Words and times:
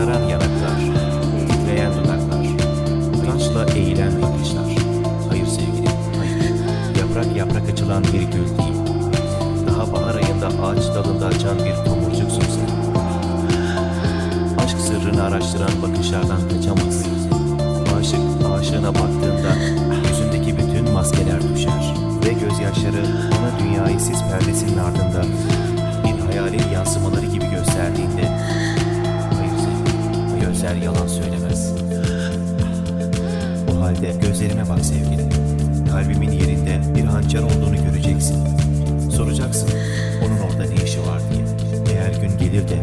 Kızaran 0.00 0.28
yanaklar, 0.28 0.80
titreyen 1.48 1.92
dudaklar, 1.92 2.46
utançla 3.18 3.78
eğilen 3.78 4.12
bakışlar. 4.22 4.76
Hayır 5.28 5.46
sevgilim, 5.46 5.92
hayır. 6.18 6.54
Yaprak 7.00 7.36
yaprak 7.36 7.70
açılan 7.72 8.04
bir 8.04 8.22
gül 8.22 8.58
değil. 8.58 8.78
Daha 9.66 9.92
bahar 9.92 10.14
ayında 10.14 10.46
ağaç 10.46 10.84
dalında 10.94 11.26
açan 11.26 11.58
bir 11.58 11.84
tomurcuksun 11.84 12.40
sen. 12.40 12.70
Aşk 14.64 14.78
sırrını 14.78 15.22
araştıran 15.22 15.70
bakışlardan 15.82 16.48
kaçamazsın. 16.48 17.12
Aşık 17.98 18.20
aşığına 18.60 18.94
baktığında 18.94 19.52
yüzündeki 20.08 20.58
bütün 20.58 20.92
maskeler 20.92 21.54
düşer. 21.54 21.94
Ve 22.24 22.32
gözyaşları 22.32 23.02
ona 23.38 23.58
dünyayı 23.58 24.00
sis 24.00 24.22
perdesinin 24.22 24.78
ardından 24.78 24.99
söylemez. 31.30 31.72
O 33.70 33.80
halde 33.80 34.12
gözlerime 34.22 34.68
bak 34.68 34.84
sevgilim. 34.84 35.28
Kalbimin 35.92 36.30
yerinde 36.30 36.80
bir 36.94 37.04
hançer 37.04 37.42
olduğunu 37.42 37.84
göreceksin. 37.84 38.36
Soracaksın 39.10 39.68
onun 40.26 40.38
orada 40.38 40.74
ne 40.74 40.84
işi 40.84 41.00
var 41.00 41.20
diye. 41.32 41.44
Eğer 41.94 42.20
gün 42.20 42.38
gelir 42.38 42.68
de 42.68 42.78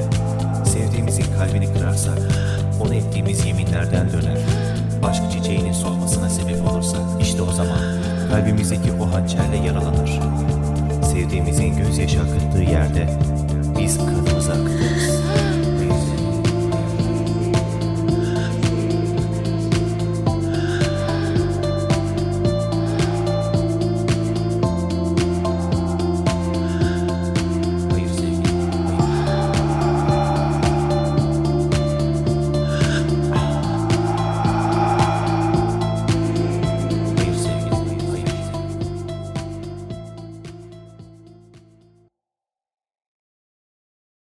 sevdiğimizin 0.65 1.25
kalbini 1.37 1.73
kırarsak, 1.73 2.17
ona 2.81 2.95
ettiğimiz 2.95 3.45
yeminlerden 3.45 4.11
döner. 4.11 4.37
Aşk 5.03 5.31
çiçeğinin 5.31 5.73
solmasına 5.73 6.29
sebep 6.29 6.71
olursak 6.71 7.01
işte 7.21 7.41
o 7.41 7.51
zaman 7.51 7.79
kalbimizdeki 8.31 8.91
o 9.01 9.13
hançerle 9.13 9.57
yaralanır. 9.57 10.19
Sevdiğimizin 11.11 11.77
gözyaşı 11.77 12.19
akıttığı 12.19 12.63
yerde 12.71 13.09
biz 13.79 13.97
kanımızı 13.97 14.51
akıtırız. 14.51 15.16